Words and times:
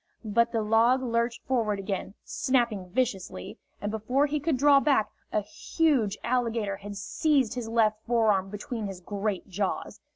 But 0.25 0.51
the 0.51 0.63
log 0.63 1.03
lurched 1.03 1.43
forward 1.43 1.77
again, 1.77 2.15
snapping 2.25 2.89
viciously, 2.89 3.59
and 3.79 3.91
before 3.91 4.25
he 4.25 4.39
could 4.39 4.57
draw 4.57 4.79
back, 4.79 5.11
a 5.31 5.41
huge 5.43 6.17
alligator 6.23 6.77
had 6.77 6.97
seized 6.97 7.53
his 7.53 7.67
left 7.69 8.01
forearm 8.07 8.49
between 8.49 8.87
his 8.87 8.99
great 8.99 9.47
jaws. 9.47 9.99